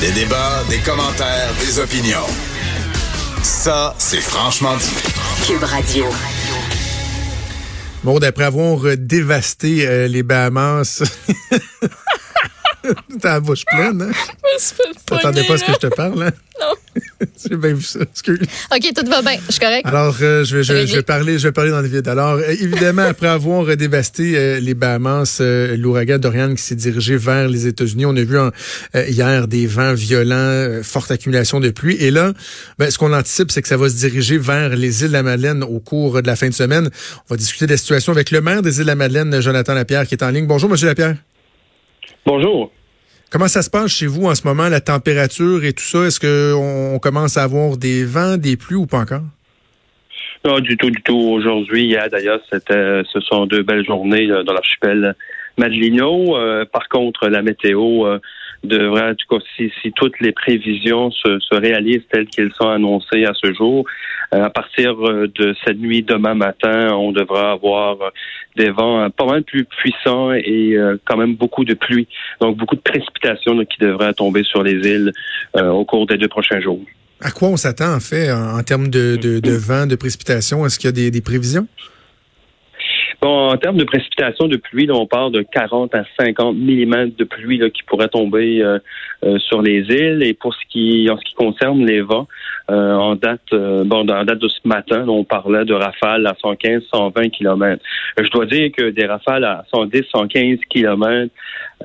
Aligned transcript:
Des 0.00 0.12
débats, 0.12 0.64
des 0.68 0.78
commentaires, 0.78 1.52
des 1.60 1.78
opinions. 1.78 2.26
Ça, 3.42 3.94
c'est 3.98 4.20
franchement 4.20 4.76
dit. 4.76 5.46
Cube 5.46 5.62
Radio. 5.62 6.06
Bon, 8.02 8.18
d'après 8.18 8.44
avoir 8.44 8.86
euh, 8.86 8.96
dévasté 8.96 9.86
euh, 9.86 10.08
les 10.08 10.22
Bahamas. 10.22 11.02
T'as 13.20 13.34
la 13.34 13.40
bouche 13.40 13.64
pleine, 13.66 14.02
hein? 14.02 14.12
T'attendais 15.06 15.44
pas 15.44 15.54
à 15.54 15.58
ce 15.58 15.64
que 15.64 15.72
je 15.72 15.78
te 15.78 15.86
parle, 15.88 16.22
hein? 16.22 16.30
J'ai 17.48 17.56
bien 17.56 17.74
vu 17.74 17.82
ça. 17.82 18.00
Excuse. 18.00 18.38
OK, 18.74 18.92
tout 18.94 19.06
va 19.10 19.22
bien. 19.22 19.36
Je 19.46 19.52
suis 19.52 19.60
correct. 19.60 19.86
Alors, 19.86 20.16
euh, 20.22 20.44
je, 20.44 20.56
vais, 20.56 20.62
je, 20.62 20.72
Réglé. 20.72 20.86
je 20.86 20.96
vais 20.96 21.02
parler, 21.02 21.38
je 21.38 21.48
vais 21.48 21.52
parler 21.52 21.70
dans 21.70 21.80
le 21.80 21.88
vide. 21.88 22.08
Alors, 22.08 22.34
euh, 22.34 22.48
évidemment, 22.60 23.02
après 23.08 23.26
avoir 23.28 23.76
dévasté 23.76 24.36
euh, 24.36 24.60
les 24.60 24.74
Bahamas, 24.74 25.38
euh, 25.40 25.76
l'ouragan 25.76 26.18
Dorian 26.18 26.54
qui 26.54 26.62
s'est 26.62 26.74
dirigé 26.74 27.16
vers 27.16 27.48
les 27.48 27.66
États-Unis, 27.66 28.06
on 28.06 28.16
a 28.16 28.22
vu 28.22 28.38
en- 28.38 28.50
euh, 28.94 29.04
hier 29.08 29.48
des 29.48 29.66
vents 29.66 29.94
violents, 29.94 30.34
euh, 30.36 30.82
forte 30.82 31.10
accumulation 31.10 31.60
de 31.60 31.70
pluie. 31.70 31.96
Et 32.00 32.10
là, 32.10 32.32
ben, 32.78 32.90
ce 32.90 32.98
qu'on 32.98 33.12
anticipe, 33.12 33.50
c'est 33.50 33.62
que 33.62 33.68
ça 33.68 33.76
va 33.76 33.88
se 33.88 33.96
diriger 33.96 34.38
vers 34.38 34.70
les 34.76 35.02
îles 35.02 35.08
de 35.08 35.12
la 35.12 35.22
Madeleine 35.22 35.62
au 35.62 35.78
cours 35.80 36.22
de 36.22 36.26
la 36.26 36.36
fin 36.36 36.48
de 36.48 36.54
semaine. 36.54 36.88
On 37.28 37.34
va 37.34 37.36
discuter 37.36 37.66
de 37.66 37.72
la 37.72 37.76
situation 37.76 38.12
avec 38.12 38.30
le 38.30 38.40
maire 38.40 38.62
des 38.62 38.76
îles 38.78 38.82
de 38.84 38.86
la 38.86 38.94
Madeleine, 38.94 39.40
Jonathan 39.40 39.74
Lapierre, 39.74 40.06
qui 40.06 40.14
est 40.14 40.22
en 40.22 40.30
ligne. 40.30 40.46
Bonjour, 40.46 40.70
Monsieur 40.70 40.86
Lapierre. 40.86 41.16
Bonjour. 42.26 42.70
Comment 43.30 43.46
ça 43.46 43.62
se 43.62 43.70
passe 43.70 43.92
chez 43.92 44.08
vous 44.08 44.26
en 44.26 44.34
ce 44.34 44.44
moment, 44.44 44.68
la 44.68 44.80
température 44.80 45.64
et 45.64 45.72
tout 45.72 45.84
ça? 45.84 46.04
Est-ce 46.04 46.18
qu'on 46.18 46.98
commence 46.98 47.36
à 47.36 47.44
avoir 47.44 47.76
des 47.76 48.04
vents, 48.04 48.36
des 48.36 48.56
pluies 48.56 48.74
ou 48.74 48.86
pas 48.86 48.98
encore? 48.98 49.22
Non, 50.44 50.58
du 50.58 50.76
tout, 50.76 50.90
du 50.90 51.00
tout. 51.02 51.16
Aujourd'hui, 51.16 51.84
hier 51.84 52.08
d'ailleurs, 52.10 52.40
c'était, 52.50 53.02
ce 53.12 53.20
sont 53.20 53.46
deux 53.46 53.62
belles 53.62 53.86
journées 53.86 54.26
là, 54.26 54.42
dans 54.42 54.52
l'archipel 54.52 55.14
Madelino. 55.58 56.36
Euh, 56.36 56.64
par 56.64 56.88
contre, 56.88 57.28
la 57.28 57.42
météo 57.42 58.04
euh, 58.04 58.18
devrait, 58.64 59.10
en 59.10 59.14
tout 59.14 59.38
cas, 59.38 59.44
si, 59.56 59.92
toutes 59.96 60.20
les 60.20 60.32
prévisions 60.32 61.10
se, 61.10 61.38
se 61.40 61.54
réalisent 61.54 62.06
telles 62.12 62.26
qu'elles 62.26 62.52
sont 62.60 62.68
annoncées 62.68 63.24
à 63.24 63.32
ce 63.34 63.52
jour, 63.54 63.84
euh, 64.34 64.44
à 64.44 64.50
partir 64.50 64.94
euh, 65.00 65.28
de 65.34 65.54
cette 65.64 65.78
nuit 65.78 66.02
demain 66.02 66.34
matin, 66.34 66.92
on 66.92 67.12
devra 67.12 67.52
avoir 67.52 68.00
euh, 68.02 68.10
des 68.56 68.70
vents 68.70 69.08
pas 69.10 69.26
mal 69.26 69.42
plus 69.44 69.64
puissants 69.64 70.32
et 70.32 70.76
quand 71.04 71.16
même 71.16 71.34
beaucoup 71.36 71.64
de 71.64 71.74
pluie. 71.74 72.08
Donc, 72.40 72.56
beaucoup 72.56 72.76
de 72.76 72.80
précipitations 72.80 73.56
qui 73.64 73.78
devraient 73.80 74.12
tomber 74.12 74.42
sur 74.42 74.62
les 74.62 74.72
îles 74.72 75.12
au 75.54 75.84
cours 75.84 76.06
des 76.06 76.18
deux 76.18 76.28
prochains 76.28 76.60
jours. 76.60 76.80
À 77.22 77.30
quoi 77.30 77.48
on 77.48 77.56
s'attend, 77.56 77.94
en 77.94 78.00
fait, 78.00 78.32
en, 78.32 78.58
en 78.58 78.62
termes 78.62 78.88
de, 78.88 79.16
de, 79.16 79.40
de 79.40 79.52
vent, 79.52 79.86
de 79.86 79.94
précipitation? 79.94 80.66
Est-ce 80.66 80.78
qu'il 80.78 80.88
y 80.88 80.92
a 80.92 80.92
des, 80.92 81.10
des 81.10 81.20
prévisions? 81.20 81.66
Bon, 83.22 83.50
en 83.50 83.56
termes 83.58 83.76
de 83.76 83.84
précipitation 83.84 84.48
de 84.48 84.56
pluie, 84.56 84.86
là, 84.86 84.94
on 84.94 85.06
parle 85.06 85.32
de 85.32 85.42
40 85.42 85.94
à 85.94 86.04
50 86.18 86.56
mm 86.56 87.10
de 87.18 87.24
pluie 87.24 87.58
là, 87.58 87.68
qui 87.68 87.82
pourrait 87.82 88.08
tomber 88.08 88.62
euh, 88.62 88.78
euh, 89.24 89.38
sur 89.38 89.60
les 89.60 89.80
îles. 89.80 90.22
Et 90.22 90.32
pour 90.32 90.54
ce 90.54 90.60
qui, 90.70 91.10
en 91.10 91.18
ce 91.18 91.24
qui 91.24 91.34
concerne 91.34 91.84
les 91.84 92.00
vents, 92.00 92.26
euh, 92.70 92.94
en 92.94 93.16
date, 93.16 93.40
euh, 93.52 93.82
bon, 93.84 94.08
en 94.08 94.24
date 94.24 94.38
de 94.38 94.48
ce 94.48 94.60
matin, 94.64 95.04
on 95.08 95.24
parlait 95.24 95.64
de 95.64 95.74
rafales 95.74 96.24
à 96.26 96.34
115, 96.40 96.82
120 96.92 97.30
km. 97.30 97.82
Je 98.16 98.30
dois 98.30 98.46
dire 98.46 98.70
que 98.70 98.90
des 98.90 99.06
rafales 99.06 99.44
à 99.44 99.64
110, 99.74 100.04
115 100.10 100.58
km, 100.68 101.32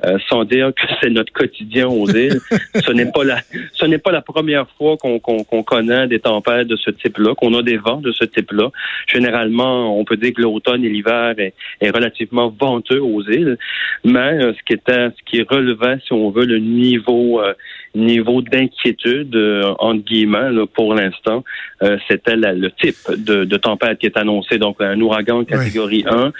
euh, 0.04 0.18
sans 0.28 0.44
dire 0.44 0.72
que 0.74 0.86
c'est 1.00 1.10
notre 1.10 1.32
quotidien 1.32 1.88
aux 1.88 2.06
îles, 2.08 2.38
ce 2.74 2.92
n'est 2.92 3.10
pas 3.10 3.24
la, 3.24 3.38
ce 3.72 3.86
n'est 3.86 3.98
pas 3.98 4.12
la 4.12 4.20
première 4.22 4.68
fois 4.78 4.96
qu'on 4.96 5.18
qu'on 5.18 5.42
qu'on 5.42 5.62
connaît 5.62 6.06
des 6.06 6.20
tempêtes 6.20 6.68
de 6.68 6.76
ce 6.76 6.90
type-là, 6.90 7.34
qu'on 7.34 7.54
a 7.54 7.62
des 7.62 7.78
vents 7.78 8.00
de 8.00 8.12
ce 8.12 8.24
type-là. 8.24 8.70
Généralement, 9.08 9.98
on 9.98 10.04
peut 10.04 10.16
dire 10.16 10.34
que 10.34 10.42
l'automne 10.42 10.84
et 10.84 10.88
l'hiver 10.88 11.34
est, 11.38 11.54
est 11.80 11.90
relativement 11.90 12.54
venteux 12.60 13.00
aux 13.00 13.22
îles, 13.22 13.58
mais 14.04 14.44
euh, 14.44 14.52
ce 14.52 14.62
qui 14.64 14.74
était, 14.74 15.08
ce 15.08 15.22
qui 15.24 15.42
relevait, 15.42 15.98
si 16.06 16.12
on 16.12 16.30
veut, 16.30 16.44
le 16.44 16.58
niveau 16.58 17.40
euh, 17.40 17.54
niveau 17.96 18.42
d'inquiétude 18.42 19.34
euh, 19.36 19.74
entre 19.78 20.04
guillemets 20.04 20.50
là, 20.52 20.66
pour 20.66 20.94
l'instant, 20.94 21.44
euh, 21.82 21.96
c'était 22.08 22.36
le 22.36 22.70
type 22.70 22.96
de, 23.16 23.44
de 23.44 23.56
tempête 23.56 23.98
qui 23.98 24.06
est 24.06 24.16
annoncé, 24.18 24.58
donc 24.58 24.76
un 24.80 25.00
ouragan 25.00 25.44
catégorie 25.44 26.04
1 26.08 26.32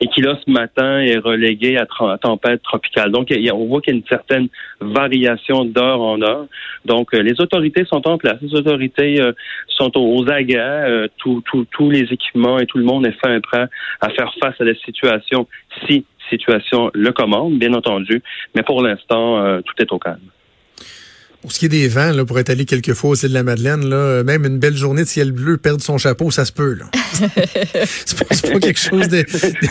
et 0.00 0.08
qui 0.08 0.22
là 0.22 0.36
ce 0.44 0.50
matin 0.50 0.98
est 1.00 1.18
relégué 1.18 1.76
à 1.78 1.86
tempête 2.20 2.62
tropicale. 2.64 3.12
Donc 3.12 3.30
y 3.30 3.48
a- 3.48 3.54
on 3.54 3.66
voit 3.66 3.80
qu'il 3.80 3.94
y 3.94 3.96
a 3.96 3.98
une 4.00 4.06
certaine 4.08 4.48
variation 4.80 5.64
d'heure 5.64 6.00
en 6.00 6.20
heure. 6.20 6.46
Donc 6.84 7.14
euh, 7.14 7.22
les 7.22 7.40
autorités 7.40 7.84
sont 7.84 8.06
en 8.08 8.18
place, 8.18 8.36
les 8.42 8.54
autorités 8.54 9.20
euh, 9.20 9.32
sont 9.68 9.96
aux, 9.96 10.16
aux 10.18 10.28
aguets, 10.30 10.58
euh, 10.58 11.06
tout- 11.18 11.42
tout- 11.48 11.66
tous 11.70 11.90
les 11.90 12.12
équipements 12.12 12.58
et 12.58 12.66
tout 12.66 12.78
le 12.78 12.84
monde 12.84 13.06
est 13.06 13.16
fin 13.24 13.34
et 13.36 13.40
prêt 13.40 13.66
à 14.00 14.08
faire 14.10 14.32
face 14.42 14.60
à 14.60 14.64
la 14.64 14.74
situation 14.74 15.46
si 15.86 16.04
situation 16.30 16.90
le 16.94 17.12
commande, 17.12 17.58
bien 17.58 17.72
entendu. 17.74 18.22
Mais 18.56 18.62
pour 18.62 18.82
l'instant, 18.82 19.38
euh, 19.44 19.60
tout 19.60 19.74
est 19.78 19.92
au 19.92 19.98
calme. 19.98 20.18
Pour 21.44 21.52
ce 21.52 21.58
qui 21.58 21.66
est 21.66 21.68
des 21.68 21.88
vents, 21.88 22.10
là, 22.12 22.24
pour 22.24 22.38
être 22.38 22.48
allé 22.48 22.64
quelques 22.64 22.94
fois 22.94 23.10
aux 23.10 23.14
îles 23.16 23.28
de 23.28 23.34
la 23.34 23.42
Madeleine, 23.42 23.86
là, 23.86 23.96
euh, 23.96 24.24
même 24.24 24.46
une 24.46 24.58
belle 24.58 24.78
journée 24.78 25.02
de 25.02 25.06
ciel 25.08 25.30
bleu, 25.30 25.58
perdre 25.58 25.82
son 25.82 25.98
chapeau, 25.98 26.30
ça 26.30 26.46
se 26.46 26.52
peut. 26.52 26.72
là. 26.72 26.86
c'est 28.06 28.50
pas, 28.50 28.58
quelque 28.60 28.80
chose 28.80 29.08
de- 29.08 29.26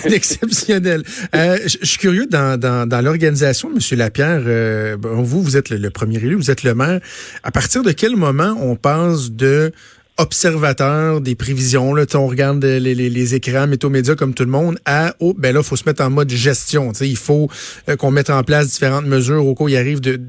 d'exceptionnel. 0.08 1.02
Euh, 1.36 1.58
je 1.66 1.84
suis 1.84 1.98
curieux 1.98 2.28
dans, 2.28 2.60
dans, 2.60 2.88
dans 2.88 3.02
l'organisation, 3.02 3.72
Monsieur 3.72 3.98
Lapierre. 3.98 4.44
euh, 4.46 4.98
vous, 5.02 5.42
vous 5.42 5.58
êtes 5.58 5.72
le, 5.72 5.78
le 5.78 5.90
premier 5.90 6.18
élu, 6.18 6.36
vous 6.36 6.52
êtes 6.52 6.62
le 6.62 6.76
maire. 6.76 7.00
À 7.42 7.50
partir 7.50 7.82
de 7.82 7.92
quel 7.92 8.16
moment 8.18 8.56
on 8.62 8.76
passe 8.76 9.32
de 9.32 9.72
observateur 10.18 11.22
des 11.22 11.36
prévisions, 11.36 11.94
là, 11.94 12.06
on 12.14 12.28
regarde 12.28 12.64
les, 12.64 13.36
écrans 13.36 13.68
météo-médias 13.68 14.16
comme 14.16 14.34
tout 14.34 14.44
le 14.44 14.52
monde, 14.52 14.78
à 14.86 15.16
oh, 15.20 15.34
ben 15.38 15.56
là, 15.56 15.64
faut 15.64 15.76
se 15.76 15.86
mettre 15.86 16.04
en 16.04 16.10
mode 16.10 16.30
gestion. 16.30 16.92
Il 17.02 17.18
faut 17.18 17.50
euh, 17.90 17.96
qu'on 17.96 18.12
mette 18.12 18.30
en 18.30 18.44
place 18.44 18.68
différentes 18.70 19.06
mesures 19.06 19.46
au 19.46 19.56
cas 19.56 19.64
où 19.64 19.70
il 19.70 19.78
arrive 19.78 20.02
de- 20.02 20.20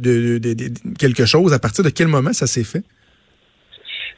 quelque 0.98 1.26
chose. 1.26 1.52
À 1.52 1.58
partir 1.58 1.84
de 1.84 1.90
quel 1.90 2.08
moment 2.08 2.32
ça 2.32 2.46
s'est 2.46 2.64
fait? 2.64 2.82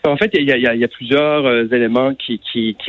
En 0.07 0.17
fait, 0.17 0.31
il 0.35 0.49
y 0.49 0.85
a, 0.85 0.89
plusieurs 0.89 1.45
euh, 1.47 1.65
éléments 1.73 2.15
qui, 2.15 2.41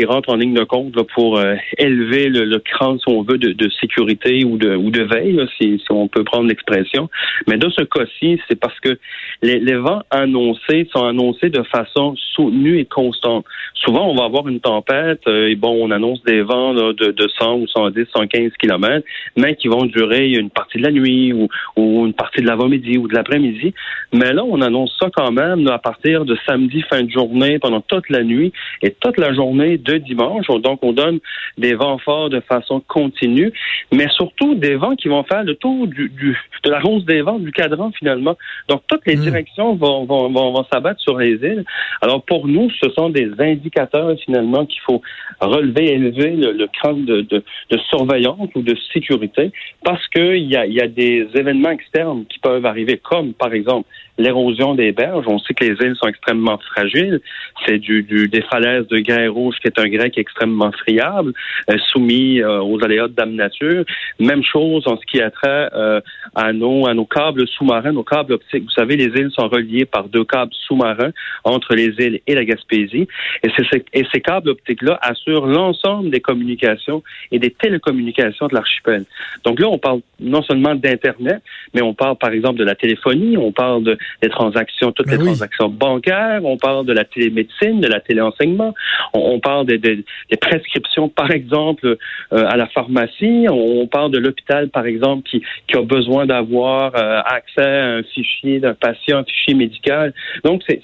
rentrent 0.05 0.29
en 0.29 0.35
ligne 0.35 0.53
de 0.53 0.63
compte 0.63 0.93
pour 1.15 1.39
euh, 1.39 1.55
élever 1.77 2.29
le, 2.29 2.45
le 2.45 2.59
cran, 2.59 2.97
si 2.99 3.05
on 3.07 3.23
veut, 3.23 3.39
de, 3.39 3.69
sécurité 3.81 4.45
ou 4.45 4.57
de, 4.57 5.03
veille, 5.03 5.39
si, 5.57 5.81
on 5.89 6.07
peut 6.07 6.23
prendre 6.23 6.47
l'expression. 6.47 7.09
Mais 7.47 7.57
dans 7.57 7.71
ce 7.71 7.83
cas-ci, 7.83 8.39
c'est 8.47 8.59
parce 8.59 8.79
que 8.79 8.97
les, 9.41 9.75
vents 9.75 10.03
annoncés 10.11 10.87
sont 10.93 11.05
annoncés 11.05 11.49
de 11.49 11.63
façon 11.63 12.15
soutenue 12.35 12.79
et 12.79 12.85
constante. 12.85 13.45
Souvent, 13.73 14.07
on 14.09 14.15
va 14.15 14.25
avoir 14.25 14.47
une 14.47 14.59
tempête 14.59 15.21
euh, 15.27 15.49
et 15.49 15.55
bon, 15.55 15.75
on 15.87 15.91
annonce 15.91 16.21
des 16.23 16.41
vents 16.41 16.73
de, 16.73 17.11
de 17.11 17.27
100 17.39 17.55
ou 17.55 17.67
110, 17.67 18.05
115 18.13 18.51
km, 18.59 19.05
mais 19.35 19.55
qui 19.55 19.67
vont 19.67 19.85
durer 19.85 20.29
une 20.29 20.49
partie 20.49 20.77
de 20.77 20.83
la 20.83 20.91
nuit 20.91 21.33
ou, 21.33 21.47
ou 21.75 22.05
une 22.05 22.13
partie 22.13 22.41
de 22.41 22.47
l'avant-midi 22.47 22.97
ou 22.97 23.07
de 23.07 23.15
l'après-midi. 23.15 23.73
Mais 24.13 24.33
là, 24.33 24.43
on 24.43 24.61
annonce 24.61 24.95
ça 25.01 25.09
quand 25.15 25.31
même 25.31 25.67
à 25.67 25.79
partir 25.79 26.25
de 26.25 26.37
samedi 26.47 26.83
fin 26.89 27.06
journée 27.11 27.59
pendant 27.59 27.81
toute 27.81 28.09
la 28.09 28.23
nuit 28.23 28.51
et 28.81 28.91
toute 28.91 29.17
la 29.17 29.33
journée 29.33 29.77
de 29.77 29.97
dimanche. 29.97 30.47
Donc, 30.47 30.79
on 30.83 30.93
donne 30.93 31.19
des 31.57 31.73
vents 31.73 31.97
forts 31.97 32.29
de 32.29 32.39
façon 32.41 32.81
continue, 32.87 33.51
mais 33.91 34.07
surtout 34.09 34.55
des 34.55 34.75
vents 34.75 34.95
qui 34.95 35.07
vont 35.07 35.23
faire 35.23 35.43
le 35.43 35.55
tour 35.55 35.87
du, 35.87 36.09
du- 36.09 36.37
de 36.63 36.69
la 36.69 36.79
rose 36.79 37.05
des 37.05 37.21
vents, 37.21 37.39
du 37.39 37.51
cadran 37.51 37.91
finalement. 37.91 38.35
Donc, 38.69 38.81
toutes 38.87 39.05
les 39.05 39.15
Mm. 39.15 39.21
directions 39.21 39.75
vont, 39.75 40.05
vont, 40.05 40.29
vont, 40.29 40.51
vont 40.53 40.65
s'abattre 40.71 40.99
sur 41.01 41.17
les 41.17 41.33
îles. 41.35 41.63
Alors, 42.01 42.23
pour 42.23 42.47
nous, 42.47 42.69
ce 42.81 42.89
sont 42.91 43.09
des 43.09 43.29
indicateurs 43.39 44.15
finalement 44.25 44.65
qu'il 44.65 44.81
faut 44.81 45.01
relever, 45.41 45.91
élever 45.93 46.31
le, 46.31 46.51
le 46.51 46.67
cran 46.67 46.93
de, 46.93 47.21
de, 47.21 47.43
de 47.71 47.77
surveillance 47.89 48.49
ou 48.55 48.61
de 48.61 48.75
sécurité 48.93 49.51
parce 49.83 50.05
qu'il 50.09 50.43
y 50.51 50.55
a, 50.55 50.65
y 50.65 50.81
a 50.81 50.87
des 50.87 51.27
événements 51.35 51.71
externes 51.71 52.25
qui 52.29 52.39
peuvent 52.39 52.65
arriver, 52.65 52.97
comme 52.97 53.33
par 53.33 53.53
exemple 53.53 53.87
l'érosion 54.17 54.75
des 54.75 54.91
berges. 54.91 55.25
On 55.27 55.39
sait 55.39 55.53
que 55.53 55.63
les 55.63 55.75
îles 55.85 55.95
sont 55.95 56.07
extrêmement 56.07 56.57
fragiles. 56.57 57.19
C'est 57.65 57.77
du, 57.77 58.03
du, 58.03 58.27
des 58.27 58.41
falaises 58.41 58.87
de 58.87 58.99
grès 58.99 59.27
rouge 59.27 59.55
qui 59.61 59.67
est 59.67 59.79
un 59.79 59.87
grec 59.87 60.17
extrêmement 60.17 60.71
friable, 60.71 61.33
euh, 61.69 61.77
soumis 61.91 62.41
euh, 62.41 62.61
aux 62.61 62.83
aléas 62.83 63.07
de 63.07 63.13
dame 63.13 63.35
nature. 63.35 63.83
Même 64.19 64.43
chose 64.43 64.87
en 64.87 64.97
ce 64.97 65.05
qui 65.05 65.21
a 65.21 65.29
trait 65.31 65.69
euh, 65.73 66.01
à 66.35 66.53
nos 66.53 66.87
à 66.87 66.93
nos 66.93 67.05
câbles 67.05 67.47
sous-marins, 67.47 67.91
nos 67.91 68.03
câbles 68.03 68.33
optiques. 68.33 68.63
Vous 68.63 68.69
savez, 68.71 68.95
les 68.95 69.05
îles 69.19 69.31
sont 69.31 69.47
reliées 69.47 69.85
par 69.85 70.07
deux 70.07 70.25
câbles 70.25 70.53
sous-marins 70.67 71.11
entre 71.43 71.75
les 71.75 71.93
îles 71.99 72.19
et 72.25 72.35
la 72.35 72.45
Gaspésie. 72.45 73.07
Et, 73.43 73.49
et 73.93 74.05
ces 74.11 74.21
câbles 74.21 74.49
optiques-là 74.49 74.99
assurent 75.01 75.47
l'ensemble 75.47 76.09
des 76.09 76.21
communications 76.21 77.03
et 77.31 77.39
des 77.39 77.51
télécommunications 77.51 78.47
de 78.47 78.55
l'archipel. 78.55 79.05
Donc 79.43 79.59
là, 79.59 79.67
on 79.69 79.77
parle 79.77 80.01
non 80.19 80.41
seulement 80.41 80.75
d'Internet, 80.75 81.41
mais 81.73 81.81
on 81.81 81.93
parle 81.93 82.17
par 82.17 82.31
exemple 82.31 82.59
de 82.59 82.63
la 82.63 82.75
téléphonie, 82.75 83.37
on 83.37 83.51
parle 83.51 83.83
de, 83.83 83.97
des 84.21 84.29
transactions, 84.29 84.91
toutes 84.91 85.07
ben 85.07 85.17
les 85.17 85.25
transactions 85.25 85.69
bancaires, 85.69 86.41
on 86.43 86.57
parle 86.57 86.85
de 86.85 86.93
la 86.93 87.03
télémédecine, 87.03 87.81
de 87.81 87.87
la 87.87 87.99
téléenseignement, 87.99 88.73
on, 89.13 89.19
on 89.19 89.39
parle 89.39 89.65
des, 89.65 89.77
des, 89.77 90.03
prescriptions, 90.39 91.09
par 91.09 91.31
exemple, 91.31 91.85
euh, 91.87 91.97
à 92.31 92.57
la 92.57 92.67
pharmacie, 92.67 93.47
on, 93.49 93.87
parle 93.87 94.11
de 94.11 94.17
l'hôpital, 94.17 94.69
par 94.69 94.85
exemple, 94.85 95.27
qui, 95.29 95.41
qui 95.67 95.77
a 95.77 95.81
besoin 95.81 96.25
d'avoir 96.25 96.95
euh, 96.95 97.21
accès 97.25 97.61
à 97.61 97.85
un 97.95 98.03
fichier 98.03 98.59
d'un 98.59 98.73
patient, 98.73 99.19
un 99.19 99.23
fichier 99.23 99.53
médical. 99.53 100.13
Donc, 100.43 100.63
c'est 100.67 100.81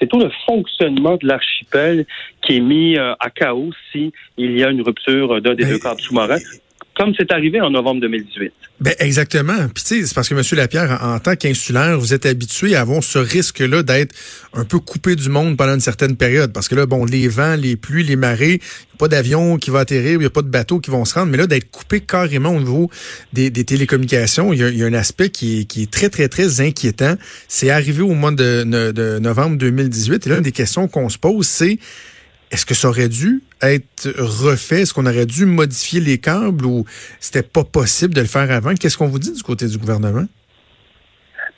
c'est 0.00 0.08
tout 0.08 0.18
le 0.18 0.30
fonctionnement 0.46 1.16
de 1.16 1.26
l'archipel 1.26 2.04
qui 2.42 2.56
est 2.56 2.60
mis 2.60 2.96
euh, 2.98 3.14
à 3.20 3.30
chaos 3.30 3.70
si 3.92 4.12
il 4.36 4.58
y 4.58 4.64
a 4.64 4.70
une 4.70 4.82
rupture 4.82 5.40
d'un 5.40 5.54
des 5.54 5.64
deux 5.64 5.78
câbles 5.78 6.00
sous-marins 6.00 6.38
comme 6.96 7.12
c'est 7.18 7.32
arrivé 7.32 7.60
en 7.60 7.70
novembre 7.70 8.00
2018. 8.02 8.52
Ben 8.80 8.94
exactement. 8.98 9.68
Puis 9.74 9.82
c'est 9.84 10.14
parce 10.14 10.28
que 10.28 10.34
M. 10.34 10.42
Lapierre, 10.52 10.98
en, 11.02 11.18
tant 11.18 11.34
qu'insulaire, 11.34 11.98
vous 11.98 12.14
êtes 12.14 12.26
habitué 12.26 12.76
à 12.76 12.82
avoir 12.82 13.02
ce 13.02 13.18
risque-là 13.18 13.82
d'être 13.82 14.14
un 14.52 14.64
peu 14.64 14.78
coupé 14.78 15.16
du 15.16 15.28
monde 15.28 15.56
pendant 15.56 15.74
une 15.74 15.80
certaine 15.80 16.16
période. 16.16 16.52
Parce 16.52 16.68
que 16.68 16.74
là, 16.74 16.86
bon, 16.86 17.04
les 17.04 17.26
vents, 17.26 17.56
les 17.56 17.76
pluies, 17.76 18.04
les 18.04 18.16
marées, 18.16 18.60
il 18.60 18.94
a 18.94 18.98
pas 18.98 19.08
d'avion 19.08 19.56
qui 19.58 19.70
va 19.70 19.80
atterrir, 19.80 20.12
il 20.12 20.18
n'y 20.18 20.24
a 20.24 20.30
pas 20.30 20.42
de 20.42 20.48
bateau 20.48 20.78
qui 20.78 20.90
vont 20.90 21.04
se 21.04 21.14
rendre. 21.14 21.30
Mais 21.32 21.38
là, 21.38 21.46
d'être 21.46 21.70
coupé 21.70 22.00
carrément 22.00 22.50
au 22.50 22.60
niveau 22.60 22.90
des, 23.32 23.50
télécommunications, 23.50 24.52
il 24.52 24.60
y, 24.60 24.82
a, 24.82 24.86
un 24.86 24.94
aspect 24.94 25.30
qui 25.30 25.66
est, 25.76 25.90
très, 25.90 26.10
très, 26.10 26.28
très 26.28 26.60
inquiétant. 26.60 27.16
C'est 27.48 27.70
arrivé 27.70 28.02
au 28.02 28.14
mois 28.14 28.30
de, 28.30 28.64
de 28.92 29.18
novembre 29.18 29.56
2018. 29.56 30.26
Et 30.26 30.30
là, 30.30 30.36
une 30.36 30.42
des 30.42 30.52
questions 30.52 30.86
qu'on 30.86 31.08
se 31.08 31.18
pose, 31.18 31.46
c'est 31.46 31.78
est-ce 32.50 32.66
que 32.66 32.74
ça 32.74 32.88
aurait 32.88 33.08
dû 33.08 33.42
être 33.62 34.08
refait? 34.18 34.82
Est-ce 34.82 34.94
qu'on 34.94 35.06
aurait 35.06 35.26
dû 35.26 35.46
modifier 35.46 36.00
les 36.00 36.18
câbles 36.18 36.66
ou 36.66 36.84
c'était 37.20 37.42
pas 37.42 37.64
possible 37.64 38.14
de 38.14 38.20
le 38.20 38.26
faire 38.26 38.50
avant? 38.50 38.74
Qu'est-ce 38.74 38.98
qu'on 38.98 39.08
vous 39.08 39.18
dit 39.18 39.32
du 39.32 39.42
côté 39.42 39.66
du 39.66 39.78
gouvernement? 39.78 40.26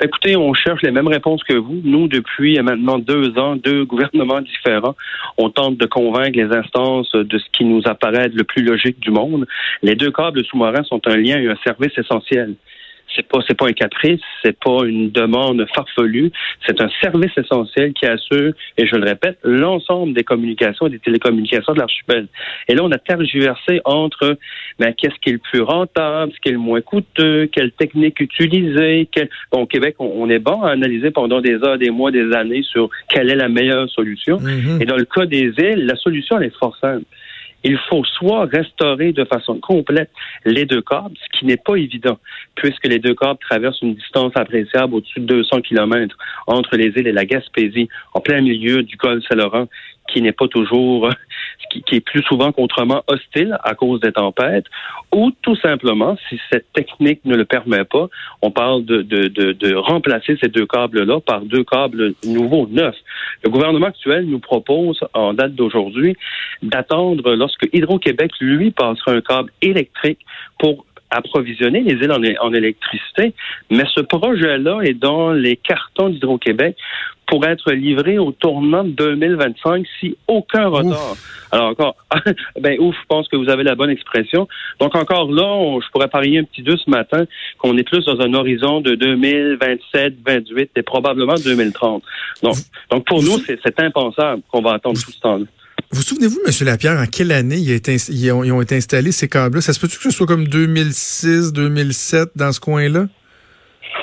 Écoutez, 0.03 0.37
on 0.37 0.53
cherche 0.53 0.83
les 0.83 0.91
mêmes 0.91 1.09
réponses 1.09 1.43
que 1.45 1.55
vous. 1.55 1.81
Nous, 1.83 2.07
depuis 2.07 2.61
maintenant 2.61 2.99
deux 2.99 3.39
ans, 3.39 3.57
deux 3.57 3.87
gouvernements 3.87 4.43
différents, 4.43 4.95
on 5.39 5.49
tente 5.49 5.79
de 5.79 5.87
convaincre 5.87 6.37
les 6.39 6.55
instances 6.55 7.11
de 7.13 7.39
ce 7.39 7.45
qui 7.53 7.65
nous 7.65 7.81
apparaît 7.87 8.29
le 8.29 8.45
plus 8.45 8.63
logique 8.63 9.01
du 9.01 9.11
monde. 9.11 9.47
Les 9.83 9.95
deux 9.95 10.11
câbles 10.11 10.45
sous-marins 10.45 10.85
sont 10.85 11.01
un 11.07 11.17
lien 11.17 11.39
et 11.39 11.49
un 11.49 11.57
service 11.65 11.97
essentiel 11.97 12.57
c'est 13.17 13.27
pas 13.27 13.39
c'est 13.47 13.57
pas 13.57 13.67
un 13.69 13.73
caprice, 13.73 14.21
c'est 14.45 14.59
pas 14.59 14.85
une 14.85 15.11
demande 15.11 15.65
farfelue, 15.75 16.31
c'est 16.67 16.81
un 16.81 16.89
service 17.01 17.33
essentiel 17.37 17.93
qui 17.93 18.07
assure, 18.07 18.53
et 18.77 18.87
je 18.87 18.97
le 18.97 19.05
répète, 19.05 19.39
l'ensemble 19.43 20.13
des 20.13 20.25
communications 20.25 20.87
et 20.87 20.91
des 20.91 20.99
télécommunications 20.99 21.73
de 21.73 21.79
l'archipel. 21.79 22.29
Et 22.69 22.75
là, 22.75 22.83
on 22.85 22.93
a 22.93 22.99
tergiversé 22.99 23.81
entre 23.85 24.39
ben, 24.79 24.93
qu'est-ce 24.93 25.17
qui 25.23 25.31
est 25.31 25.33
le 25.33 25.39
plus 25.39 25.63
rentable, 25.63 26.33
ce 26.33 26.41
qui 26.41 26.51
est 26.51 26.53
le 26.53 26.59
moins 26.59 26.81
coûteux, 26.81 27.47
quelle 27.47 27.73
technique 27.73 28.21
utiliser. 28.21 29.09
Quel... 29.11 29.29
Bon, 29.51 29.63
au 29.63 29.67
Québec, 29.67 29.97
on, 29.99 30.29
est 30.29 30.39
bon 30.39 30.63
à 30.63 30.71
analyser 30.71 31.11
pendant 31.11 31.41
des 31.41 31.55
heures, 31.65 31.79
des 31.79 31.91
mois, 31.91 32.11
des 32.11 32.33
années 32.33 32.63
sur 32.63 32.91
quelle 33.09 33.31
est 33.31 33.37
la 33.37 33.49
meilleure 33.49 33.89
solution. 33.91 34.39
Mm-hmm. 34.39 34.83
Et 34.83 34.85
dans 34.85 34.97
le 34.97 35.05
cas 35.05 35.27
des 35.27 35.53
îles, 35.59 35.87
la 35.87 35.97
solution 35.97 36.39
elle 36.39 36.49
est 36.49 36.59
fort 36.59 36.77
simple 36.81 37.05
il 37.67 37.79
faut 37.89 38.05
soit 38.05 38.45
restaurer 38.45 39.13
de 39.13 39.25
façon 39.25 39.59
complète 39.59 40.11
les 40.45 40.67
deux 40.67 40.83
câbles, 40.83 41.17
ce 41.21 41.39
qui 41.39 41.47
n'est 41.47 41.57
pas 41.57 41.75
évident, 41.75 42.17
puisque 42.55 42.87
les 42.87 43.01
deux 43.01 43.15
câbles 43.15 43.41
traversent 43.41 43.83
une 43.83 43.97
distance 43.97 44.33
appréciable 44.37 44.95
au-dessus 44.95 45.19
de 45.19 45.27
200 45.27 45.63
km 45.63 46.17
entre 46.47 46.77
les 46.77 46.93
îles 46.97 47.09
et 47.09 47.13
la 47.13 47.25
Gaspésie, 47.25 47.89
en 48.15 48.21
plein 48.21 48.41
milieu 48.41 48.85
du 48.85 48.97
golfe 48.97 49.25
Saint-Laurent, 49.29 49.67
qui 50.07 50.23
n'est 50.23 50.33
pas 50.33 50.47
toujours, 50.47 51.11
qui, 51.71 51.83
qui, 51.83 51.97
est 51.97 52.01
plus 52.01 52.23
souvent 52.23 52.53
qu'autrement 52.53 53.03
hostile 53.07 53.59
à 53.65 53.75
cause 53.75 54.01
des 54.01 54.13
tempêtes, 54.13 54.67
ou 55.13 55.31
tout 55.43 55.57
simplement, 55.57 56.17
si 56.29 56.41
cette 56.51 56.73
technique 56.73 57.21
ne 57.25 57.37
le 57.37 57.45
permet 57.45 57.85
pas, 57.85 58.09
on 58.43 58.51
parle 58.51 58.85
de, 58.85 59.03
de, 59.03 59.29
de, 59.29 59.53
de 59.53 59.75
remplacer 59.75 60.37
ces 60.41 60.49
deux 60.49 60.67
câbles-là 60.67 61.21
par 61.21 61.41
deux 61.41 61.65
câbles 61.65 62.15
nouveaux, 62.25 62.67
neufs. 62.71 62.97
Le 63.45 63.51
gouvernement 63.51 63.87
actuel 63.87 64.27
nous 64.27 64.41
propose, 64.41 65.01
en 65.15 65.35
date 65.35 65.55
d'aujourd'hui, 65.55 66.17
d'attendre 66.63 67.35
lorsque 67.35 67.69
Hydro-Québec, 67.73 68.33
lui, 68.41 68.71
passera 68.71 69.13
un 69.13 69.21
câble 69.21 69.51
électrique 69.63 70.21
pour 70.59 70.85
approvisionner 71.11 71.81
les 71.81 71.93
îles 71.93 72.13
en, 72.13 72.47
en 72.47 72.53
électricité, 72.53 73.33
mais 73.71 73.85
ce 73.95 74.01
projet-là 74.01 74.81
est 74.83 74.95
dans 74.95 75.33
les 75.33 75.57
cartons 75.57 76.09
d'Hydro-Québec 76.09 76.77
pour 77.27 77.45
être 77.45 77.73
livré 77.73 78.19
au 78.19 78.33
tournant 78.33 78.85
de 78.85 78.91
2025 78.91 79.87
si 80.01 80.17
aucun 80.29 80.69
retard. 80.69 81.17
Alors 81.51 81.71
encore, 81.71 81.97
ben 82.61 82.79
ouf, 82.81 82.95
je 82.95 83.07
pense 83.09 83.29
que 83.29 83.37
vous 83.37 83.49
avez 83.49 83.63
la 83.63 83.75
bonne 83.75 83.91
expression. 83.91 84.49
Donc 84.81 84.95
encore 84.95 85.31
là, 85.31 85.79
je 85.85 85.91
pourrais 85.91 86.09
parier 86.09 86.39
un 86.39 86.45
petit 86.45 86.63
deux 86.63 86.77
ce 86.77 86.91
matin 86.91 87.25
qu'on 87.59 87.77
est 87.77 87.85
plus 87.85 88.05
dans 88.05 88.21
un 88.21 88.33
horizon 88.35 88.81
de 88.81 88.95
2027, 88.95 90.15
28 90.25 90.71
et 90.77 90.83
probablement 90.83 91.35
2030. 91.35 92.03
Donc, 92.43 92.57
donc 92.91 93.07
pour 93.07 93.23
nous, 93.23 93.39
c'est 93.39 93.81
impensable 93.81 94.43
qu'on 94.51 94.63
va 94.63 94.75
attendre 94.75 95.01
tout 95.01 95.13
ce 95.13 95.21
temps-là. 95.21 95.47
Vous 95.93 96.03
souvenez-vous, 96.03 96.41
M. 96.45 96.53
Lapierre, 96.67 96.99
en 96.99 97.07
quelle 97.07 97.33
année 97.33 97.59
ils, 97.59 98.33
ont, 98.33 98.43
ils 98.43 98.53
ont 98.53 98.61
été 98.61 98.77
installés, 98.77 99.13
ces 99.13 99.29
câbles-là? 99.29 99.61
Ça 99.61 99.73
se 99.73 99.79
peut-tu 99.79 99.97
que 99.99 100.03
ce 100.03 100.11
soit 100.11 100.27
comme 100.27 100.49
2006, 100.49 101.53
2007, 101.53 102.31
dans 102.35 102.53
ce 102.53 102.61
coin-là? 102.61 103.07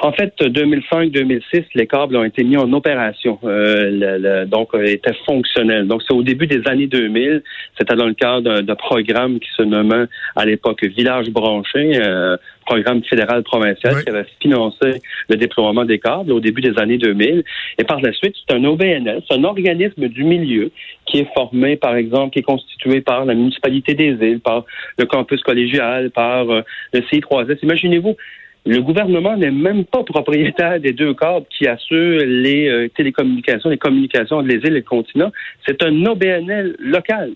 En 0.04 0.12
fait, 0.12 0.34
2005-2006, 0.38 1.64
les 1.76 1.88
câbles 1.88 2.18
ont 2.18 2.26
été 2.26 2.44
mis 2.44 2.58
en 2.58 2.74
opération, 2.74 3.40
euh, 3.46 4.18
le, 4.20 4.46
donc 4.46 4.76
euh, 4.76 4.84
étaient 4.84 5.16
fonctionnels. 5.26 5.88
Donc, 5.88 6.02
c'est 6.06 6.14
au 6.14 6.24
début 6.24 6.46
des 6.46 6.62
années 6.68 6.88
2000. 6.88 7.42
C'était 7.78 7.96
dans 7.96 8.08
le 8.08 8.14
cadre 8.14 8.60
d'un 8.60 8.76
programme 8.76 9.40
qui 9.40 9.48
se 9.56 9.64
nommait 9.64 10.08
à 10.36 10.46
l'époque 10.46 10.84
Village 10.84 11.30
branché, 11.30 12.02
euh, 12.02 12.36
programme 12.66 13.02
fédéral 13.06 13.44
provincial 13.44 14.04
qui 14.04 14.10
avait 14.10 14.26
financé 14.42 15.02
le 15.30 15.38
déploiement 15.38 15.86
des 15.86 16.00
câbles 16.00 16.34
au 16.34 16.42
début 16.42 16.60
des 16.62 16.78
années 16.78 16.98
2000. 16.98 17.46
Et 17.80 17.84
par 17.86 18.02
la 18.02 18.12
suite, 18.12 18.36
c'est 18.46 18.56
un 18.56 18.64
OBNL, 18.66 19.22
c'est 19.26 19.38
un 19.38 19.44
organisme 19.46 20.10
du 20.10 20.26
milieu 20.26 20.72
qui 21.06 21.20
est 21.20 21.34
formé, 21.34 21.78
par 21.78 21.96
exemple, 21.96 22.34
qui 22.34 22.40
est 22.40 22.44
constitué 22.44 23.00
par 23.00 23.24
la 23.24 23.36
municipalité 23.36 23.94
des 23.94 24.18
îles, 24.20 24.42
par 24.42 24.66
le 24.98 25.06
campus 25.06 25.42
collégial, 25.44 26.12
par 26.12 26.50
euh, 26.50 26.62
le 26.92 27.00
CI3S. 27.00 27.60
Imaginez-vous, 27.64 28.18
le 28.66 28.82
gouvernement 28.82 29.36
n'est 29.36 29.52
même 29.52 29.86
pas 29.86 30.04
propriétaire 30.04 30.80
des 30.80 30.94
deux 30.94 31.14
câbles 31.14 31.46
qui 31.50 31.68
assurent 31.68 32.26
les 32.26 32.70
euh, 32.70 32.88
télécommunications, 32.96 33.70
les 33.70 33.78
communications 33.78 34.38
entre 34.38 34.48
les 34.48 34.56
îles 34.56 34.68
et 34.68 34.70
le 34.70 34.82
continent. 34.82 35.32
C'est 35.68 35.84
un 35.84 36.06
OBNL 36.06 36.76
local. 36.80 37.34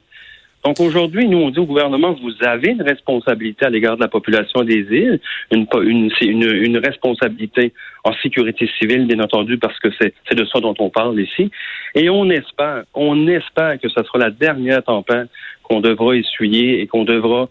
Donc 0.65 0.79
aujourd'hui, 0.79 1.27
nous, 1.27 1.37
on 1.37 1.49
dit 1.49 1.59
au 1.59 1.65
gouvernement, 1.65 2.13
vous 2.21 2.33
avez 2.45 2.71
une 2.71 2.81
responsabilité 2.81 3.65
à 3.65 3.69
l'égard 3.69 3.95
de 3.95 4.01
la 4.01 4.07
population 4.07 4.63
des 4.63 4.85
îles, 4.89 5.19
une, 5.51 5.65
une, 5.81 6.11
une, 6.21 6.43
une 6.43 6.77
responsabilité 6.77 7.73
en 8.03 8.11
sécurité 8.21 8.69
civile, 8.77 9.05
bien 9.05 9.19
entendu, 9.19 9.57
parce 9.57 9.79
que 9.79 9.89
c'est 9.99 10.13
de 10.35 10.45
ça 10.45 10.59
dont 10.59 10.75
on 10.79 10.89
parle 10.89 11.21
ici. 11.21 11.51
Et 11.95 12.09
on 12.09 12.29
espère, 12.29 12.83
on 12.93 13.27
espère 13.27 13.79
que 13.79 13.87
ce 13.87 14.03
sera 14.03 14.19
la 14.19 14.29
dernière 14.29 14.83
tempête 14.83 15.29
qu'on 15.63 15.79
devra 15.79 16.15
essuyer 16.15 16.81
et 16.81 16.87
qu'on 16.87 17.03
devra 17.03 17.47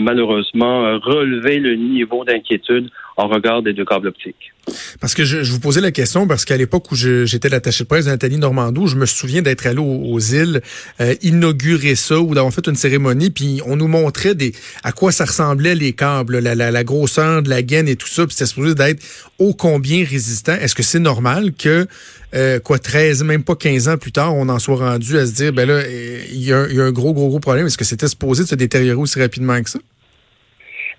malheureusement 0.00 0.98
relever 1.00 1.58
le 1.58 1.76
niveau 1.76 2.24
d'inquiétude 2.24 2.90
en 3.16 3.28
regard 3.28 3.62
des 3.62 3.72
deux 3.72 3.84
câbles 3.84 4.08
optiques. 4.08 4.52
Parce 5.00 5.14
que 5.14 5.24
je, 5.24 5.50
vous 5.50 5.60
posais 5.60 5.80
la 5.80 5.92
question 5.92 6.26
parce 6.26 6.44
qu'à 6.44 6.56
l'époque 6.56 6.90
où 6.90 6.96
j'étais 6.96 7.48
l'attaché 7.48 7.84
de 7.84 7.88
presse 7.88 8.06
de 8.06 8.10
Nathalie 8.10 8.36
Normandou, 8.36 8.88
je 8.88 8.96
me 8.96 9.06
souviens 9.06 9.40
d'être 9.40 9.66
allé 9.66 9.78
aux, 9.78 10.18
îles 10.18 10.60
euh, 11.00 11.14
inaugurer 11.22 11.94
ça 11.94 12.18
ou 12.18 12.34
d'avoir 12.34 12.52
fait 12.52 12.66
une 12.66 12.74
cérémonie, 12.74 13.30
puis 13.30 13.60
on 13.64 13.76
nous 13.76 13.86
montrait 13.86 14.34
des 14.34 14.52
à 14.82 14.92
quoi 14.92 15.12
ça 15.12 15.24
ressemblait 15.24 15.74
les 15.74 15.92
câbles, 15.92 16.38
la, 16.38 16.54
la, 16.54 16.70
la 16.70 16.84
grosseur 16.84 17.42
de 17.42 17.48
la 17.48 17.62
gaine 17.62 17.88
et 17.88 17.96
tout 17.96 18.08
ça, 18.08 18.26
puis 18.26 18.34
c'était 18.34 18.46
supposé 18.46 18.74
d'être 18.74 19.02
ô 19.38 19.54
combien 19.54 20.04
résistant. 20.04 20.54
Est-ce 20.54 20.74
que 20.74 20.82
c'est 20.82 20.98
normal 20.98 21.52
que 21.52 21.86
euh, 22.34 22.58
quoi 22.58 22.78
13, 22.78 23.22
même 23.22 23.44
pas 23.44 23.54
15 23.54 23.88
ans 23.88 23.96
plus 23.96 24.12
tard, 24.12 24.34
on 24.34 24.48
en 24.48 24.58
soit 24.58 24.76
rendu 24.76 25.16
à 25.16 25.26
se 25.26 25.32
dire 25.32 25.52
ben 25.52 25.66
là 25.66 25.82
il 25.88 26.42
y, 26.42 26.52
un, 26.52 26.66
y 26.68 26.80
a 26.80 26.84
un 26.84 26.92
gros 26.92 27.14
gros 27.14 27.28
gros 27.28 27.40
problème. 27.40 27.66
Est-ce 27.66 27.78
que 27.78 27.84
c'était 27.84 28.08
supposé 28.08 28.42
de 28.42 28.48
se 28.48 28.56
détériorer 28.56 29.00
aussi 29.00 29.20
rapidement 29.20 29.62
que 29.62 29.70
ça? 29.70 29.78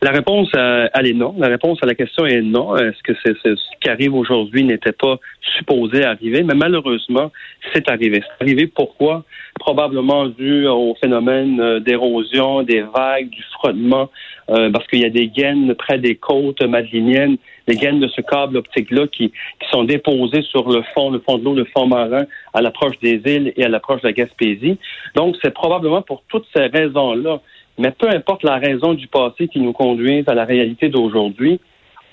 La 0.03 0.11
réponse, 0.11 0.49
euh, 0.55 0.87
elle 0.93 1.07
est 1.07 1.13
non. 1.13 1.33
La 1.39 1.47
réponse 1.47 1.79
à 1.81 1.87
la 1.87 1.95
question 1.95 2.27
est 2.27 2.41
non. 2.41 2.75
Est-ce 2.77 3.01
que 3.01 3.13
c'est, 3.25 3.33
ce 3.43 3.55
qui 3.81 3.89
arrive 3.89 4.13
aujourd'hui 4.13 4.63
n'était 4.63 4.91
pas 4.91 5.17
supposé 5.57 6.05
arriver? 6.05 6.43
Mais 6.43 6.53
malheureusement, 6.53 7.31
c'est 7.73 7.89
arrivé. 7.89 8.21
C'est 8.21 8.43
arrivé 8.43 8.67
pourquoi? 8.67 9.23
Probablement 9.59 10.27
dû 10.27 10.67
au 10.67 10.95
phénomène 11.01 11.59
euh, 11.59 11.79
d'érosion, 11.79 12.61
des 12.61 12.81
vagues, 12.81 13.29
du 13.29 13.41
frottement, 13.53 14.11
euh, 14.51 14.69
parce 14.69 14.85
qu'il 14.85 14.99
y 14.99 15.05
a 15.05 15.09
des 15.09 15.29
gaines 15.29 15.73
près 15.73 15.97
des 15.97 16.15
côtes 16.15 16.61
madliniennes, 16.61 17.37
des 17.67 17.75
gaines 17.75 17.99
de 17.99 18.07
ce 18.07 18.21
câble 18.21 18.57
optique-là 18.57 19.07
qui, 19.07 19.31
qui 19.31 19.69
sont 19.71 19.83
déposées 19.83 20.43
sur 20.43 20.69
le 20.69 20.83
fond, 20.93 21.09
le 21.09 21.19
fond 21.19 21.39
de 21.39 21.43
l'eau, 21.43 21.55
le 21.55 21.65
fond 21.75 21.87
marin, 21.87 22.25
à 22.53 22.61
l'approche 22.61 22.99
des 23.01 23.19
îles 23.25 23.51
et 23.57 23.63
à 23.65 23.67
l'approche 23.67 24.01
de 24.01 24.07
la 24.09 24.13
Gaspésie. 24.13 24.77
Donc, 25.15 25.35
c'est 25.41 25.55
probablement 25.55 26.03
pour 26.03 26.21
toutes 26.29 26.45
ces 26.55 26.67
raisons-là 26.67 27.41
mais 27.77 27.91
peu 27.91 28.09
importe 28.09 28.43
la 28.43 28.57
raison 28.57 28.93
du 28.93 29.07
passé 29.07 29.47
qui 29.47 29.59
nous 29.59 29.73
conduit 29.73 30.23
à 30.27 30.33
la 30.33 30.45
réalité 30.45 30.89
d'aujourd'hui, 30.89 31.59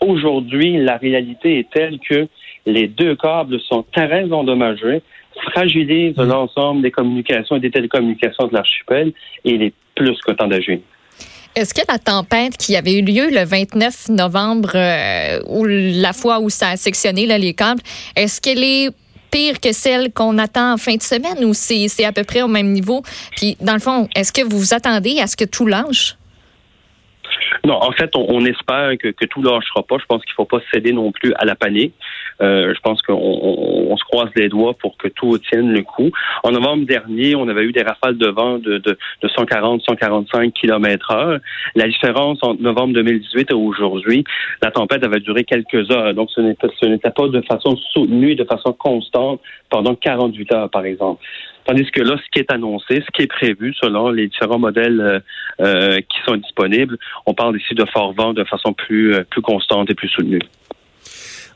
aujourd'hui, 0.01 0.77
la 0.79 0.97
réalité 0.97 1.59
est 1.59 1.71
telle 1.71 1.99
que 1.99 2.29
les 2.67 2.89
deux 2.89 3.17
câbles 3.17 3.61
sont 3.61 3.85
très 3.93 4.31
endommagés, 4.31 5.03
fragilisent 5.53 6.17
mmh. 6.17 6.25
l'ensemble 6.25 6.83
des 6.83 6.91
communications 6.91 7.57
et 7.57 7.61
des 7.61 7.71
télécommunications 7.71 8.47
de 8.47 8.55
l'archipel 8.55 9.13
et 9.45 9.51
il 9.51 9.63
est 9.63 9.75
plus 9.95 10.19
que 10.21 10.33
temps 10.33 10.49
d'agir. 10.49 10.79
Est-ce 11.57 11.73
que 11.73 11.83
la 11.89 11.99
tempête 11.99 12.57
qui 12.57 12.75
avait 12.75 12.99
eu 12.99 13.03
lieu 13.03 13.31
le 13.31 13.45
29 13.45 14.09
novembre, 14.09 14.73
euh, 14.75 15.39
ou 15.49 15.65
la 15.65 16.13
fois 16.13 16.41
où 16.41 16.51
ça 16.51 16.71
a 16.71 16.77
sectionné 16.77 17.27
les 17.27 17.55
câbles, 17.55 17.81
est-ce 18.17 18.41
qu'elle 18.41 18.65
est 18.65 18.91
pire 19.35 19.59
que 19.59 19.73
celle 19.73 20.13
qu'on 20.13 20.39
attend 20.39 20.75
en 20.75 20.77
fin 20.77 20.95
de 20.95 21.03
semaine 21.03 21.45
ou 21.45 21.55
c'est 21.55 22.05
à 22.05 22.13
peu 22.13 22.23
près 22.23 22.43
au 22.43 22.49
même 22.49 22.71
niveau? 22.71 23.03
Puis, 23.37 23.57
dans 23.61 23.75
le 23.75 23.81
fond, 23.81 24.09
est-ce 24.15 24.33
que 24.33 24.43
vous 24.43 24.59
vous 24.59 24.75
attendez 24.75 25.19
à 25.21 25.27
ce 25.27 25.37
que 25.37 25.45
tout 25.45 25.67
lâche? 25.67 26.17
Non, 27.65 27.75
en 27.75 27.91
fait, 27.93 28.11
on, 28.15 28.45
espère 28.45 28.93
que, 28.97 29.09
que 29.09 29.25
tout 29.25 29.43
lâchera 29.43 29.83
pas. 29.83 29.97
Je 29.99 30.05
pense 30.07 30.23
qu'il 30.25 30.35
faut 30.35 30.45
pas 30.45 30.61
céder 30.73 30.93
non 30.93 31.11
plus 31.11 31.35
à 31.35 31.45
la 31.45 31.57
panique. 31.57 31.95
Euh, 32.41 32.75
je 32.75 32.81
pense 32.81 33.01
qu'on 33.03 33.15
on, 33.15 33.97
se 33.97 34.05
croise 34.05 34.31
les 34.35 34.49
doigts 34.49 34.75
pour 34.75 34.97
que 34.97 35.09
tout 35.09 35.39
tienne 35.39 35.73
le 35.73 35.83
coup. 35.83 36.11
En 36.43 36.51
novembre 36.51 36.85
dernier, 36.87 37.37
on 37.37 37.49
avait 37.49 37.65
eu 37.65 37.73
des 37.73 37.83
rafales 37.83 38.19
de 38.19 38.29
vent 38.29 38.59
de, 38.59 38.79
de, 38.79 38.99
de 39.23 39.29
140, 39.29 39.83
145 39.83 40.53
km 40.53 41.11
heure. 41.13 41.39
La 41.75 41.87
différence 41.87 42.39
entre 42.43 42.61
novembre 42.61 42.95
2018 42.95 43.51
et 43.51 43.55
aujourd'hui, 43.55 44.25
la 44.63 44.71
tempête 44.71 45.05
avait 45.05 45.21
duré 45.21 45.45
quelques 45.45 45.91
heures. 45.91 46.13
Donc, 46.15 46.31
ce 46.35 46.41
n'était 46.41 47.11
pas 47.11 47.29
de 47.29 47.41
façon 47.43 47.77
soutenue, 47.93 48.35
de 48.35 48.45
façon 48.45 48.73
constante 48.73 49.41
pendant 49.71 49.95
48 49.95 50.53
heures, 50.53 50.71
par 50.71 50.85
exemple. 50.85 51.23
Tandis 51.67 51.91
que 51.91 52.03
là, 52.03 52.17
ce 52.19 52.31
qui 52.31 52.41
est 52.41 52.53
annoncé, 52.53 53.01
ce 53.01 53.11
qui 53.13 53.23
est 53.23 53.27
prévu 53.27 53.73
selon 53.81 54.11
les 54.11 54.29
différents 54.29 54.59
modèles 54.59 55.01
euh, 55.01 55.19
euh, 55.61 55.99
qui 56.01 56.19
sont 56.27 56.37
disponibles, 56.37 56.99
on 57.25 57.33
parle 57.33 57.57
ici 57.57 57.75
de 57.75 57.85
fort 57.87 58.13
vent 58.13 58.35
de 58.35 58.45
façon 58.45 58.75
plus, 58.75 59.15
plus 59.31 59.41
constante 59.41 59.91
et 59.91 59.95
plus 59.95 60.09
soutenue. 60.09 60.41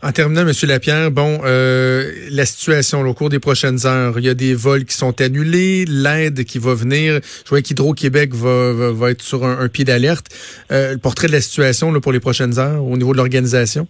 En 0.00 0.12
terminant, 0.12 0.46
M. 0.46 0.52
Lapierre, 0.68 1.10
bon, 1.10 1.40
la 1.42 2.46
situation 2.46 3.00
au 3.00 3.14
cours 3.14 3.30
des 3.30 3.40
prochaines 3.40 3.84
heures, 3.84 4.18
il 4.18 4.24
y 4.24 4.28
a 4.28 4.34
des 4.34 4.54
vols 4.54 4.84
qui 4.84 4.96
sont 4.96 5.20
annulés, 5.20 5.84
l'aide 5.86 6.44
qui 6.44 6.58
va 6.58 6.74
venir. 6.74 7.20
Je 7.44 7.48
vois 7.48 7.62
qu'Hydro-Québec 7.62 8.32
va, 8.32 8.92
va, 8.92 9.10
être 9.10 9.22
sur 9.22 9.44
un, 9.44 9.68
pied 9.68 9.84
d'alerte. 9.84 10.26
le 10.70 10.96
portrait 10.96 11.26
de 11.26 11.32
la 11.32 11.40
situation 11.40 11.92
pour 12.00 12.12
les 12.12 12.20
prochaines 12.20 12.60
heures 12.60 12.84
au 12.84 12.96
niveau 12.96 13.12
de 13.12 13.16
l'organisation? 13.16 13.88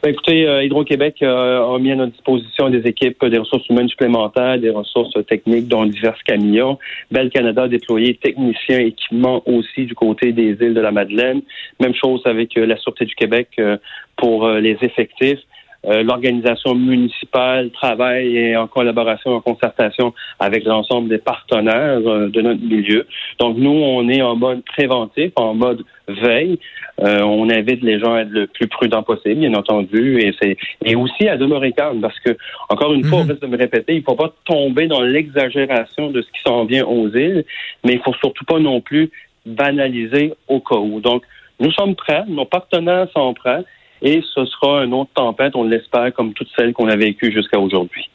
Ben, 0.00 0.10
écoutez, 0.10 0.46
euh, 0.46 0.62
Hydro-Québec 0.62 1.16
euh, 1.22 1.74
a 1.74 1.76
mis 1.80 1.90
à 1.90 1.96
notre 1.96 2.12
disposition 2.12 2.70
des 2.70 2.86
équipes, 2.86 3.24
des 3.24 3.38
ressources 3.38 3.68
humaines 3.68 3.88
supplémentaires, 3.88 4.56
des 4.56 4.70
ressources 4.70 5.12
techniques, 5.26 5.66
dont 5.66 5.84
divers 5.86 6.22
camions. 6.24 6.78
Bel 7.10 7.30
Canada 7.30 7.64
a 7.64 7.68
déployé 7.68 8.14
techniciens, 8.14 8.78
équipements 8.78 9.42
aussi 9.44 9.86
du 9.86 9.96
côté 9.96 10.30
des 10.32 10.56
îles 10.60 10.74
de 10.74 10.80
la 10.80 10.92
Madeleine. 10.92 11.42
Même 11.80 11.96
chose 11.96 12.22
avec 12.26 12.56
euh, 12.56 12.64
la 12.64 12.76
Sûreté 12.76 13.06
du 13.06 13.16
Québec 13.16 13.60
pour 14.16 14.48
les 14.48 14.76
effectifs. 14.82 15.40
Euh, 15.86 16.02
l'organisation 16.02 16.74
municipale 16.74 17.70
travaille 17.70 18.56
en 18.56 18.66
collaboration, 18.66 19.30
en 19.30 19.40
concertation 19.40 20.12
avec 20.40 20.64
l'ensemble 20.64 21.08
des 21.08 21.18
partenaires 21.18 22.00
euh, 22.04 22.28
de 22.28 22.40
notre 22.40 22.60
milieu. 22.60 23.06
Donc 23.38 23.56
nous, 23.56 23.70
on 23.70 24.08
est 24.08 24.20
en 24.20 24.34
mode 24.34 24.64
préventif, 24.64 25.30
en 25.36 25.54
mode 25.54 25.84
veille. 26.08 26.58
Euh, 27.00 27.20
on 27.22 27.48
invite 27.48 27.82
les 27.82 28.00
gens 28.00 28.14
à 28.14 28.22
être 28.22 28.30
le 28.30 28.48
plus 28.48 28.66
prudent 28.66 29.04
possible, 29.04 29.36
bien 29.36 29.54
entendu, 29.54 30.18
et 30.18 30.34
c'est 30.42 30.56
et 30.84 30.96
aussi 30.96 31.28
à 31.28 31.36
demeurer 31.36 31.70
calme 31.70 32.00
parce 32.00 32.18
que 32.20 32.36
encore 32.68 32.92
une 32.92 33.04
fois, 33.04 33.20
on 33.20 33.24
mhm. 33.24 33.30
risque 33.30 33.42
de 33.42 33.46
me 33.46 33.56
répéter, 33.56 33.92
il 33.94 34.00
ne 34.00 34.04
faut 34.04 34.16
pas 34.16 34.34
tomber 34.44 34.88
dans 34.88 35.02
l'exagération 35.02 36.10
de 36.10 36.22
ce 36.22 36.26
qui 36.26 36.40
s'en 36.44 36.64
vient 36.64 36.84
aux 36.86 37.08
îles, 37.10 37.44
mais 37.84 37.92
il 37.92 38.00
faut 38.00 38.14
surtout 38.14 38.44
pas 38.44 38.58
non 38.58 38.80
plus 38.80 39.10
banaliser 39.46 40.34
au 40.48 40.58
cas 40.58 40.76
où. 40.76 41.00
Donc 41.00 41.22
nous 41.60 41.70
sommes 41.70 41.94
prêts, 41.94 42.24
nos 42.26 42.46
partenaires 42.46 43.06
sont 43.14 43.32
prêts 43.32 43.62
et 44.02 44.22
ce 44.34 44.44
sera 44.46 44.84
une 44.84 44.94
autre 44.94 45.10
tempête, 45.14 45.54
on 45.54 45.64
l'espère, 45.64 46.12
comme 46.14 46.32
toutes 46.34 46.48
celles 46.56 46.72
qu'on 46.72 46.88
a 46.88 46.96
vécues 46.96 47.32
jusqu'à 47.32 47.58
aujourd'hui. 47.58 48.08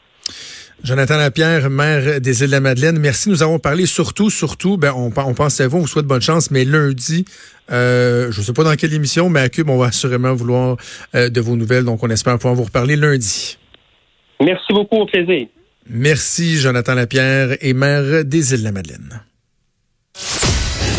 Jonathan 0.84 1.16
Lapierre, 1.16 1.70
maire 1.70 2.20
des 2.20 2.42
îles 2.42 2.48
de 2.48 2.52
la 2.52 2.60
Madeleine, 2.60 3.00
merci. 3.00 3.30
Nous 3.30 3.42
avons 3.42 3.58
parlé 3.58 3.86
surtout, 3.86 4.30
surtout, 4.30 4.76
ben, 4.78 4.92
on, 4.96 5.12
on 5.16 5.34
pense 5.34 5.62
à 5.62 5.68
vous, 5.68 5.78
on 5.78 5.82
vous 5.82 5.88
souhaite 5.88 6.06
bonne 6.06 6.22
chance, 6.22 6.52
mais 6.52 6.66
lundi, 6.66 7.24
euh, 7.72 8.32
je 8.32 8.40
ne 8.40 8.46
sais 8.46 8.54
pas 8.54 8.66
dans 8.66 8.76
quelle 8.76 8.94
émission, 8.94 9.30
mais 9.30 9.40
à 9.40 9.50
Cube, 9.50 9.70
on 9.70 9.78
va 9.78 9.88
assurément 9.88 10.34
vouloir 10.34 10.76
euh, 11.16 11.30
de 11.30 11.40
vos 11.40 11.56
nouvelles, 11.56 11.86
donc 11.86 12.04
on 12.04 12.10
espère 12.10 12.38
pouvoir 12.38 12.56
vous 12.56 12.64
reparler 12.64 12.98
lundi. 12.98 13.58
Merci 14.42 14.74
beaucoup, 14.74 14.98
au 14.98 15.06
plaisir. 15.06 15.48
Merci, 15.90 16.58
Jonathan 16.58 16.96
Lapierre 16.96 17.58
et 17.62 17.74
maire 17.74 18.26
des 18.26 18.54
îles 18.54 18.60
de 18.60 18.66
la 18.66 18.72
Madeleine. 18.74 19.22